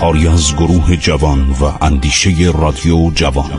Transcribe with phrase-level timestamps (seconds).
[0.00, 3.50] کاری از گروه جوان و اندیشه رادیو جوان.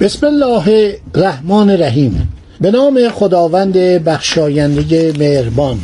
[0.00, 2.32] بسم الله الرحمن الرحیم.
[2.60, 5.78] به نام خداوند بخشاینده مهربان.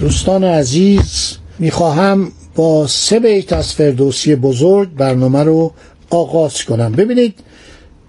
[0.00, 5.72] دوستان عزیز می‌خواهم با سه بیت از فردوسی بزرگ برنامه رو
[6.10, 6.92] آغاز کنم.
[6.92, 7.34] ببینید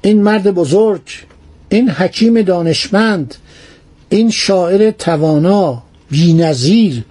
[0.02, 1.02] این مرد بزرگ
[1.70, 3.36] این حکیم دانشمند
[4.10, 7.04] این شاعر توانا بینظیر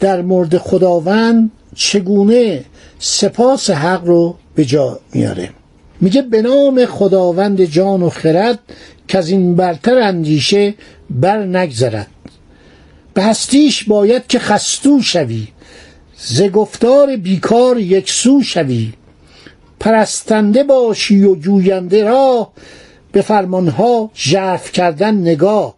[0.00, 2.64] در مورد خداوند چگونه
[2.98, 5.50] سپاس حق رو به جا میاره؟
[6.00, 8.58] میگه به نام خداوند جان و خرد
[9.08, 10.74] که از این برتر اندیشه
[11.10, 12.08] بر نگذرد
[13.14, 15.53] به هستیش باید که خستو شوی.
[16.16, 18.92] ز گفتار بیکار یک سو شوی.
[19.80, 22.48] پرستنده باشی و جوینده را
[23.12, 25.74] به فرمانها ژرف کردن نگاه.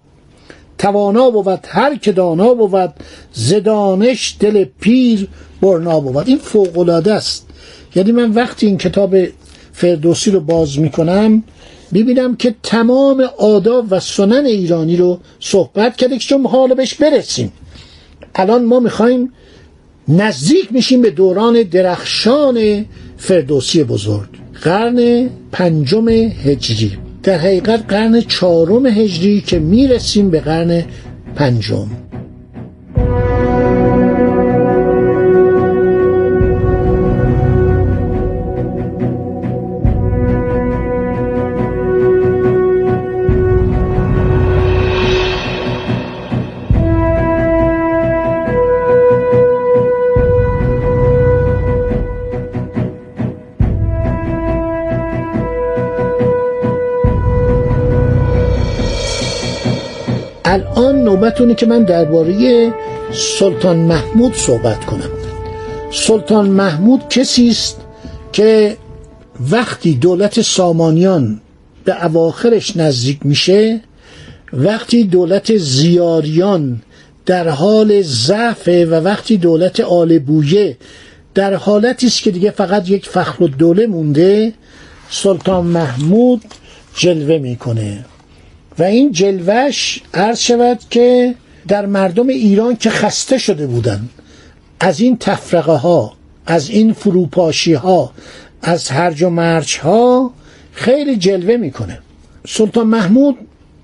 [0.78, 2.94] توانا بود هر که دانا بود
[3.32, 5.28] ز دانش دل پیر
[5.62, 6.28] برنا بود.
[6.28, 7.46] این فوق است.
[7.94, 9.16] یعنی من وقتی این کتاب
[9.72, 11.42] فردوسی رو باز می‌کنم
[11.94, 17.52] ببینم که تمام آداب و سنن ایرانی رو صحبت کرده که چون حالا بهش برسیم.
[18.34, 19.32] الان ما می‌خوایم
[20.08, 22.84] نزدیک میشیم به دوران درخشان
[23.16, 24.28] فردوسی بزرگ.
[24.62, 26.92] قرن پنجم هجری.
[27.22, 30.84] در حقیقت قرن چهارم هجری که می‌رسیم به قرن
[31.34, 31.86] پنجم.
[61.16, 62.72] نوبتونه که من درباره
[63.12, 65.10] سلطان محمود صحبت کنم.
[65.92, 67.80] سلطان محمود کسی است
[68.32, 68.76] که
[69.50, 71.40] وقتی دولت سامانیان
[71.84, 73.80] به اواخرش نزدیک میشه
[74.52, 76.82] وقتی دولت زیاریان
[77.26, 80.76] در حال ضعف و وقتی دولت آل بویه
[81.34, 84.52] در حالتی است که دیگه فقط یک فخر و دوله مونده
[85.10, 86.42] سلطان محمود
[86.96, 88.04] جلوه می‌کنه.
[88.78, 91.34] و این جلوش عرض شود که
[91.68, 94.10] در مردم ایران که خسته شده بودند
[94.80, 96.12] از این تفرقه ها
[96.46, 98.12] از این فروپاشی ها
[98.62, 100.30] از هرج و مرج ها
[100.72, 101.98] خیلی جلوه می‌کنه.
[102.48, 103.36] سلطان محمود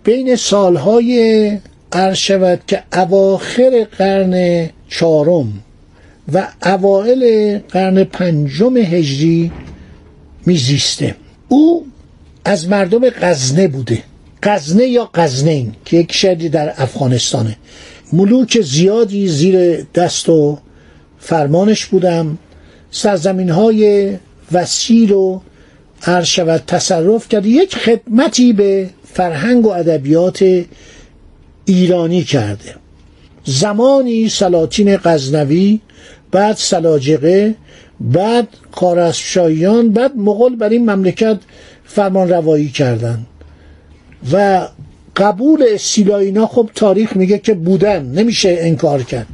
[0.05, 1.59] بین سالهای
[1.93, 5.53] عرض شود که اواخر قرن چهارم
[6.33, 9.53] و اوائل قرن پنجم هجری
[10.47, 11.15] میزیسته.
[11.49, 11.87] او
[12.45, 14.03] از مردم غزنه بوده.
[14.43, 17.57] غزنه یا غزنین که یک شهری در افغانستانه.
[18.13, 20.59] ملوک زیادی زیر دست و
[21.19, 22.39] فرمانش بودم.
[22.91, 24.13] سرزمین های
[24.53, 25.43] وسیع رو
[26.07, 27.47] عرض شود تصرف کرد.
[27.47, 30.65] یک خدمتی به فرهنگ و ادبیات
[31.65, 32.75] ایرانی کرده.
[33.45, 35.81] زمانی سلاطین غزنوی
[36.31, 37.55] بعد سلاجقه
[38.01, 41.39] بعد خارزمشاهیان بعد مغول بر این مملکت
[41.85, 43.27] فرمان روایی کردند.
[44.33, 44.69] و
[45.17, 49.27] قبول استیلا اینا خب تاریخ میگه که بودن نمیشه انکار کرد.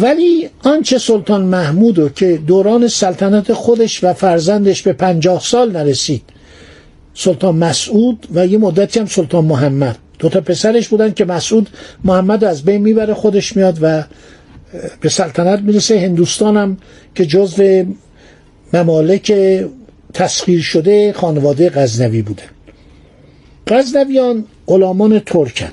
[0.00, 6.22] ولی آنچه سلطان محمودو که دوران سلطنت خودش و فرزندش به پنجاه سال نرسید
[7.14, 9.98] سلطان مسعود و یه مدتی هم سلطان محمد.
[10.18, 11.68] دو تا پسرش بودن که مسعود
[12.04, 14.04] محمد از بین می‌بره خودش میاد و
[15.00, 16.00] به سلطنت می‌رسه.
[16.00, 16.76] هندوستان هم
[17.14, 17.84] که جزو
[18.72, 19.32] ممالک
[20.14, 22.42] تسخیر شده خانواده غزنوی بوده.
[23.70, 25.72] غزنویان غلامان ترکن.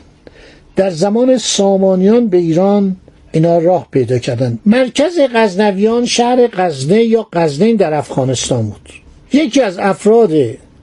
[0.76, 2.96] در زمان سامانیان به ایران
[3.32, 4.60] اینا راه پیدا کردن.
[4.66, 8.90] مرکز غزنویان شهر غزنه یا غزنین در افغانستان بود.
[9.34, 10.32] یکی از افراد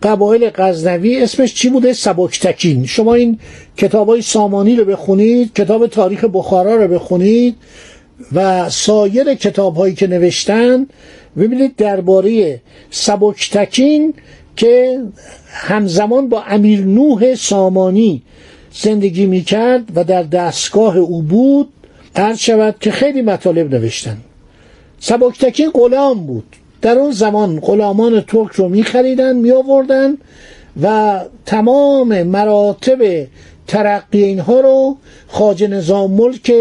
[0.03, 2.87] قبایل غزنوی اسمش چی بوده؟ سبکتکین.
[2.87, 3.39] شما این
[3.77, 7.57] کتاب های سامانی رو بخونید کتاب تاریخ بخارا رو بخونید
[8.33, 10.87] و سایر کتاب هایی که نوشتن
[11.37, 12.61] ببینید درباره
[12.91, 14.15] سبکتکین
[14.57, 15.01] که
[15.55, 18.23] همزمان با امیر نوح سامانی
[18.73, 21.69] زندگی می‌کرد و در دستگاه او بود
[22.17, 24.17] عرض شود که خیلی مطالب نوشتن.
[25.01, 26.45] سبکتکین غلام بود.
[26.83, 30.17] در اون زمان غلامان ترک رو میخریدن می آوردن
[30.83, 33.27] و تمام مراتب
[33.67, 34.97] ترقی اینها رو
[35.29, 36.53] خاج نظام ملک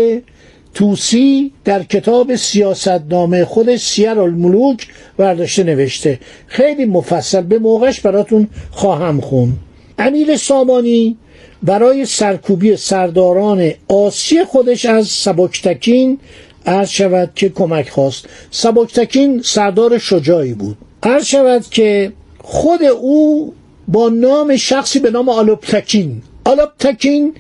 [0.74, 4.88] توسی در کتاب سیاستنامه خودش سیر الملوک
[5.18, 6.20] برداشته نوشته.
[6.48, 9.54] خیلی مفصل به موقعش براتون خواهم خون
[10.00, 11.18] امیر سامانی
[11.64, 16.20] برای سرکوبی سرداران آسی خودش از سبکتکین
[16.66, 18.26] عرض شود که کمک خواست.
[18.52, 20.78] سبکتکین سردار شجاعی بود.
[21.04, 23.54] عرض شود که خود او
[23.88, 26.22] با نام شخصی به نام آلوپتکین.
[26.46, 27.34] آلوپتکین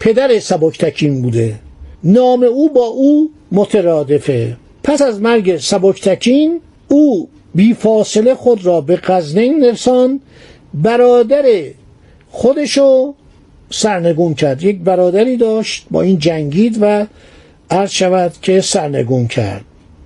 [0.00, 1.54] پدر سبکتکین بوده.
[2.04, 4.56] نام او با او مترادفه.
[4.84, 10.20] پس از مرگ سبکتکین او بی فاصله خود را به قزنین نرسان
[10.74, 11.44] برادر
[12.30, 13.14] خودشو
[13.70, 14.62] سرنگون کرد.
[14.62, 17.06] یک برادری داشت با این جنگید و
[17.70, 19.64] عرض شود که سرنگون کرد.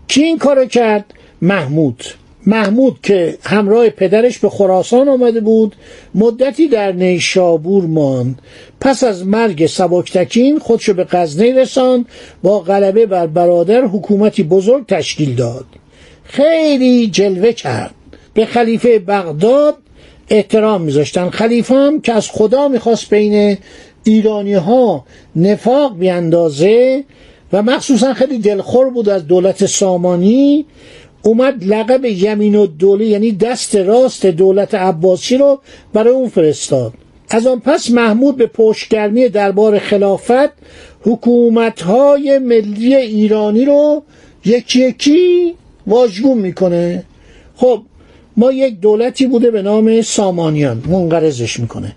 [0.08, 1.04] کی این کار کرد؟
[1.42, 2.04] محمود.
[2.46, 5.76] محمود که همراه پدرش به خراسان آمده بود
[6.14, 8.38] مدتی در نیشابور ماند.
[8.82, 12.06] پس از مرگ سبکتکین خودشو به قزنه رساند
[12.42, 15.66] با غلبه بر برادر حکومتی بزرگ تشکیل داد.
[16.24, 17.94] خیلی جلوه کرد.
[18.34, 19.76] به خلیفه بغداد
[20.28, 21.30] احترام میذاشتن.
[21.30, 23.58] خلیفه هم که از خدا می‌خواست بین
[24.04, 25.04] ایرانی ها
[25.36, 27.04] نفاق بیاندازه
[27.52, 30.66] و مخصوصا خیلی دلخور بود از دولت سامانی
[31.22, 35.60] اومد لقب یمین و دوله یعنی دست راست دولت عباسی رو
[35.92, 36.92] برای اون فرستاد.
[37.34, 40.50] از آن پس محمود به پشتگرمی دربار خلافت
[41.02, 44.02] حکومتهای ملی ایرانی رو
[44.44, 45.54] یکی یکی
[45.86, 47.04] واژگون می‌کنه.
[47.56, 47.82] خب
[48.36, 51.92] ما یک دولتی بوده به نام سامانیان منقرضش می‌کنه.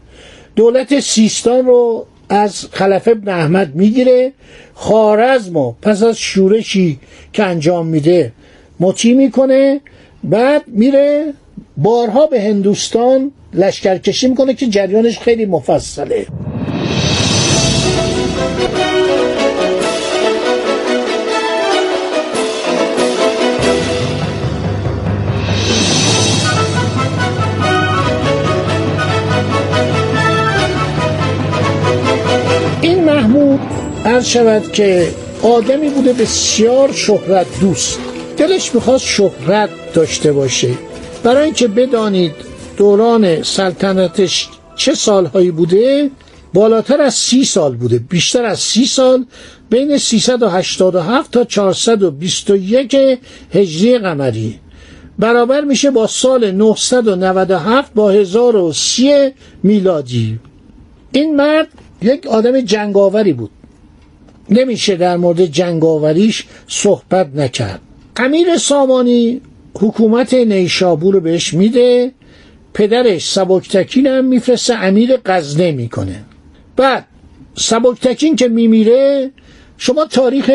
[0.55, 4.33] دولت سیستان رو از خلف ابن احمد می‌گیره.
[4.73, 6.99] خارزمو پس از شورشی
[7.33, 8.31] که انجام میده
[8.79, 9.81] مطیع می‌کنه.
[10.23, 11.33] بعد میره
[11.77, 16.25] بارها به هندوستان لشکرکشی می‌کنه که جریانش خیلی مفصله.
[32.81, 33.59] این محمود
[34.05, 35.07] عرض شود که
[35.43, 37.99] آدمی بوده بسیار شهرت دوست.
[38.37, 40.69] دلش می‌خواست شهرت داشته باشه.
[41.23, 42.44] برای اینکه بدانید
[42.77, 46.09] دوران سلطنتش چه سالهایی بوده؟
[46.53, 47.99] بالاتر از سی سال بوده.
[47.99, 49.25] بیشتر از سی سال
[49.69, 52.95] بین 387 تا 421
[53.53, 54.59] هجری قمری.
[55.19, 59.31] برابر میشه با سال 997 با 1030
[59.63, 60.39] میلادی.
[61.11, 61.67] این مرد
[62.01, 63.51] یک آدم جنگاوری بود.
[64.49, 67.81] نمیشه در مورد جنگاوریش صحبت نکرد.
[68.17, 69.41] امیر سامانی
[69.79, 72.11] حکومت نیشابور رو بهش میده.
[72.75, 76.23] پدرش سبکتکین هم میفرسته امیر قزنه می‌کنه.
[76.75, 77.05] بعد
[77.55, 79.31] سبکتکین که میمیره
[79.77, 80.51] شما تاریخ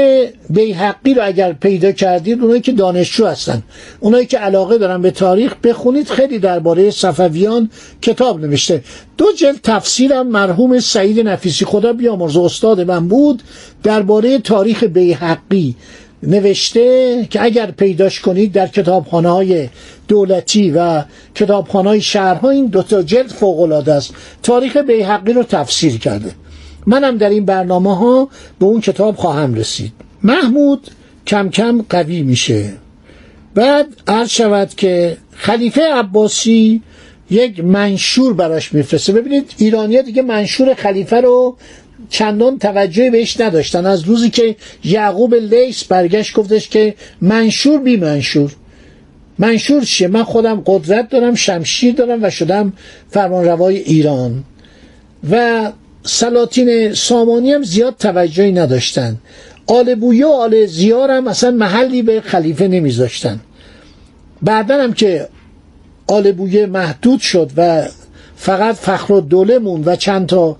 [0.50, 3.62] بیحقی رو اگر پیدا کردید اونایی که دانشجو هستن
[4.00, 7.70] اونایی که علاقه دارن به تاریخ بخونید خیلی درباره صفویان
[8.02, 8.84] کتاب نوشته.
[9.18, 13.42] دو جلد تفسیرم مرحوم سعید نفیسی خدا بیامرز استاد من بود
[13.82, 15.76] درباره تاریخ بیحقی.
[16.22, 19.68] نوشته که اگر پیداش کنید در کتابخانه های
[20.08, 21.02] دولتی و
[21.34, 24.14] کتابخانه های شهرها این دوتا جلد فوق است.
[24.42, 26.30] تاریخ بیحقی رو تفسیر کرده.
[26.86, 29.92] منم در این برنامه ها به اون کتاب خواهم رسید.
[30.22, 30.90] محمود
[31.26, 32.72] کم کم قوی میشه.
[33.54, 36.82] بعد عرض شود که خلیفه عباسی
[37.30, 39.12] یک منشور براش میفرسته.
[39.12, 41.56] ببینید ایرانیا دیگه منشور خلیفه رو
[42.10, 43.86] چندان توجه بهش نداشتن.
[43.86, 48.52] از روزی که یعقوب لیس برگشت گفتش که منشور بی منشور.
[49.38, 52.72] منشور چیه؟ من خودم قدرت دارم شمشیر دارم و شدم
[53.10, 54.44] فرمانروای ایران.
[55.30, 59.16] و سلاطین سامانی هم زیاد توجهی نداشتن.
[59.66, 63.40] آل بویه و آل زیار هم اصلا محلی به خلیفه نمیذاشتن.
[64.42, 65.28] بعدا هم که
[66.06, 67.88] آل بویه محدود شد و
[68.36, 70.56] فقط فخر و دوله و چند تا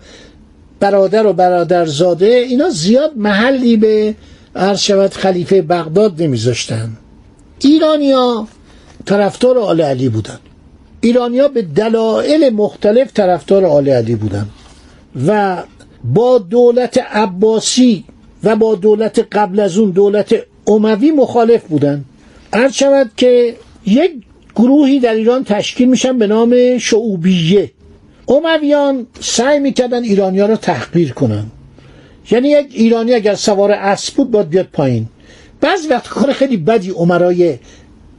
[0.81, 4.15] برادر و برادرزاده اینا زیاد محلی به
[4.57, 6.91] عرض خلیفه بغداد نمیذاشتن.
[7.59, 8.47] ایرانیا
[9.05, 10.39] طرفدار آل علی بودن.
[11.01, 14.47] ایرانیا به دلایل مختلف طرفدار آل علی بودن.
[15.27, 15.57] و
[16.05, 18.05] با دولت عباسی
[18.45, 20.35] و با دولت قبل از اون دولت
[20.67, 22.05] اموی مخالف بودن.
[22.53, 23.57] عرض شود که
[23.87, 24.13] یک
[24.57, 27.71] گروهی در ایران تشکیل میشن به نام شعوبیه.
[28.31, 31.45] امویان سعی می‌کردن ایرانیا رو تحقیر کنن.
[32.31, 35.07] یعنی یک ایرانی اگر سوار اسب بود باید بیاد پایین.
[35.61, 37.59] بعض وقت کار خیلی بدی عمرای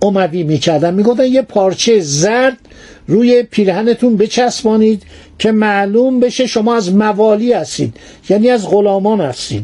[0.02, 0.94] اموی می‌کردن.
[0.94, 2.58] می‌گفتن یه پارچه زرد
[3.08, 5.04] روی پیرهنتون بچسبانید
[5.40, 7.96] که معلوم بشه شما از موالی هستید
[8.30, 9.64] یعنی از غلامان هستید.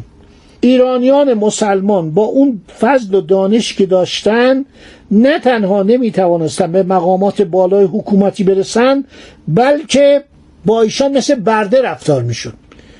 [0.62, 4.66] ایرانیان مسلمان با اون فضل و دانش که داشتن
[5.12, 9.06] نه تنها نمی توانستن به مقامات بالای حکومتی برسن
[9.48, 10.24] بلکه
[10.66, 12.54] با ایشان مثل برده رفتار می‌شد.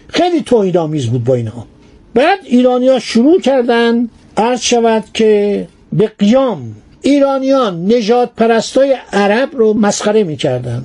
[0.08, 1.68] خیلی توهینآمیز بود با اینها.
[2.14, 10.24] بعد ایرانیا شروع کردن عرض شود که به قیام ایرانیان نجات پرستای عرب رو مسخره
[10.24, 10.84] می‌کردن.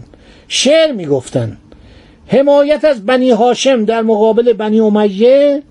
[0.49, 1.57] شعر می‌گفتن
[2.27, 5.63] حمایت از بنی هاشم در مقابل بنی امیه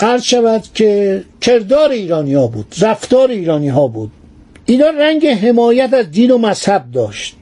[0.00, 4.10] عرض شود که کردار ایرانی ها بود رفتار ایرانی ها بود.
[4.66, 7.36] اینا رنگ حمایت از دین و مذهب داشت.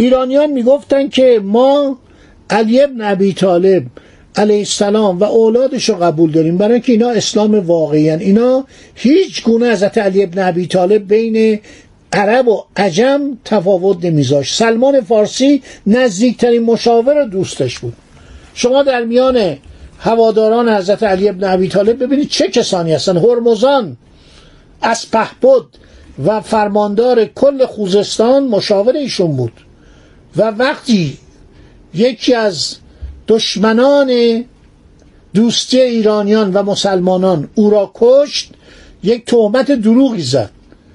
[0.00, 1.98] ایرانیان می‌گفتن که ما
[2.50, 3.82] علی ابن ابی طالب
[4.36, 6.58] علیه السلام و اولادش رو قبول داریم.
[6.58, 8.64] برای اینکه اینا اسلام واقعی اینا
[8.94, 11.60] هیچ گونه حضرت علی ابن ابی طالب بین
[12.12, 14.54] عرب و عجم تفاوت نمیذاشت.
[14.54, 17.92] سلمان فارسی نزدیکترین مشاور دوستش بود.
[18.54, 19.56] شما در میان
[19.98, 23.16] هواداران حضرت علی ابن ابی طالب ببینید چه کسانی هستن.
[23.16, 23.96] هرمزان
[24.82, 25.64] از پهبد
[26.26, 29.52] و فرماندار کل خوزستان مشاور ایشون بود.
[30.38, 31.18] و وقتی
[31.94, 32.76] یکی از
[33.28, 34.44] دشمنان
[35.34, 38.50] دوستی ایرانیان و مسلمانان او را کشت
[39.02, 40.50] یک تهمت دروغی زد.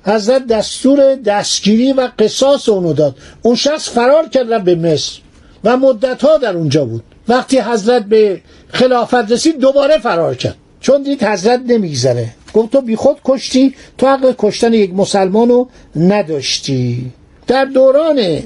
[0.05, 3.15] حضرت دستور دستگیری و قصاص اونو داد.
[3.41, 5.19] اون شخص فرار کرد به مصر
[5.63, 7.03] و مدتها در اونجا بود.
[7.27, 10.55] وقتی حضرت به خلافت رسید دوباره فرار کرد.
[10.79, 12.29] چون دید حضرت نمیگذره.
[12.53, 17.12] گفت تو بی خود کشتی تو حق کشتن یک مسلمان رو نداشتی.
[17.47, 18.39] در دوران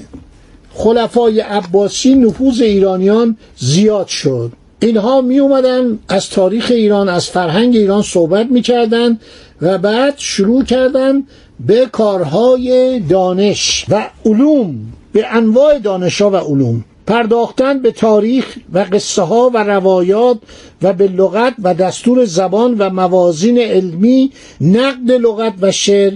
[0.74, 4.52] خلفای عباسی نفوذ ایرانیان زیاد شد.
[4.80, 9.18] اینها می اومدن از تاریخ ایران از فرهنگ ایران صحبت می‌کردن
[9.62, 11.22] و بعد شروع کردن
[11.66, 14.74] به کارهای دانش و علوم
[15.12, 16.84] به انواع دانش و علوم.
[17.06, 20.38] پرداختن به تاریخ و قصه ها و روایات
[20.82, 26.12] و به لغت و دستور زبان و موازین علمی نقد لغت و شعر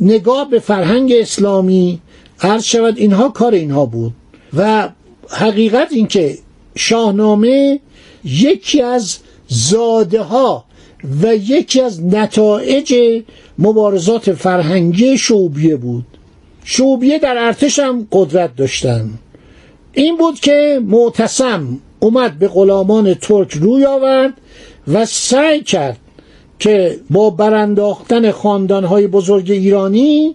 [0.00, 2.00] نگاه به فرهنگ اسلامی
[2.42, 4.12] عرض شود اینها کار اینها بود
[4.56, 4.88] و
[5.30, 6.38] حقیقت اینکه
[6.76, 7.80] شاهنامه
[8.24, 9.18] یکی از
[9.48, 10.64] زاده ها
[11.22, 12.94] و یکی از نتایج
[13.58, 16.04] مبارزات فرهنگی شوبیه بود.
[16.64, 19.10] شوبیه در ارتش هم قدرت داشتن.
[19.92, 24.32] این بود که معتصم اومد به غلامان ترک روی آورد
[24.88, 25.98] و سعی کرد
[26.58, 30.34] که با برانداختن خاندانهای بزرگ ایرانی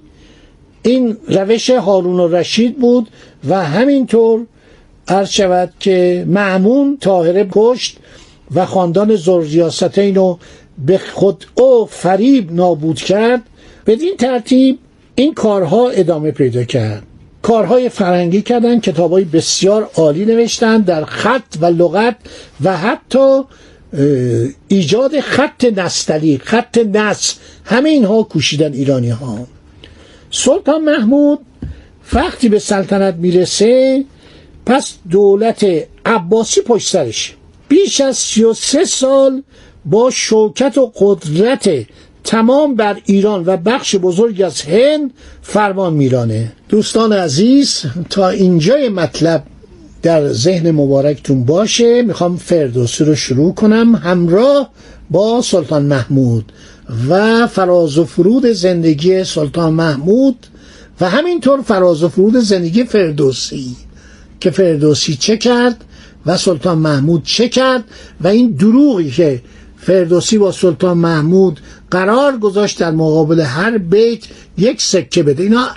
[0.83, 3.07] این روش هارون و رشید بود
[3.49, 4.45] و همینطور
[5.07, 7.97] عرض شود که معمون تاهره کشت
[8.55, 10.39] و خاندان زرریاستین رو
[10.85, 13.41] به خود او فریب نابود کرد
[13.87, 14.79] بدین ترتیب
[15.15, 17.03] این کارها ادامه پیدا کرد.
[17.41, 22.15] کارهای فرنگی کردن کتابهای بسیار عالی نوشتن در خط و لغت
[22.63, 23.41] و حتی
[24.67, 27.35] ایجاد خط نستلی خط نس
[27.65, 29.47] همه اینها کوشیدن ایرانی ها
[30.35, 31.39] سلطان محمود
[32.13, 34.05] وقتی به سلطنت می‌رسه
[34.65, 35.65] پس دولت
[36.05, 37.35] عباسی پشت سرش.
[37.67, 39.43] بیش از 33 سال
[39.85, 41.69] با شوکت و قدرت
[42.23, 45.11] تمام بر ایران و بخش بزرگ از هند
[45.41, 46.51] فرمان میرانه.
[46.69, 49.43] دوستان عزیز تا اینجای مطلب
[50.01, 53.95] در ذهن مبارکتون باشه می‌خوام فردوسی رو شروع کنم.
[53.95, 54.69] همراه
[55.11, 56.51] با سلطان محمود.
[57.09, 60.47] و فراز و فرود زندگی سلطان محمود
[61.01, 63.75] و همینطور فراز و فرود زندگی فردوسی
[64.39, 65.85] که فردوسی چه کرد
[66.25, 67.83] و سلطان محمود چه کرد
[68.21, 69.41] و این دروغی که
[69.77, 71.59] فردوسی با سلطان محمود
[71.91, 74.23] قرار گذاشت در مقابل هر بیت
[74.57, 75.43] یک سکه بده.
[75.43, 75.67] اینا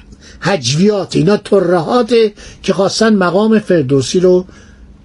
[0.41, 2.15] حجویات اینا ترهات
[2.63, 4.45] که خواستن مقام فردوسی رو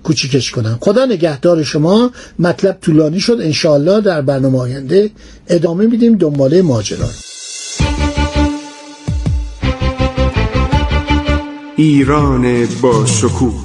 [0.03, 2.12] کوچیکش کنن خدا نگهدار شما.
[2.39, 3.38] مطلب طولانی شد.
[3.41, 5.12] انشاالله در برنامه آینده
[5.48, 7.10] ادامه میدیم دنباله ماجرا.
[11.75, 13.63] ایران با شکوه.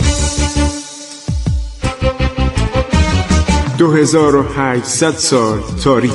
[3.79, 6.13] 2800 سال تاریخ.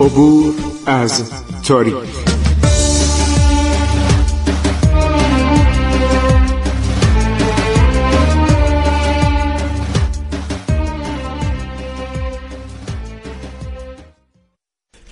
[0.00, 0.54] عبور
[0.86, 1.30] از
[1.62, 2.21] تاریخ.